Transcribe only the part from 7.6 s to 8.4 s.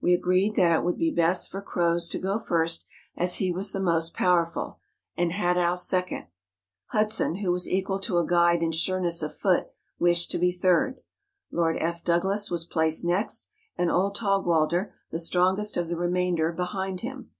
equal to THE MATTERHORN. 103 a